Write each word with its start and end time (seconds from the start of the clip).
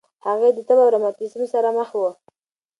هغې 0.25 0.49
د 0.53 0.59
تبه 0.67 0.83
او 0.85 0.93
روماتیسم 0.95 1.41
سره 1.53 1.69
مخ 1.77 1.89
وه. 1.99 2.11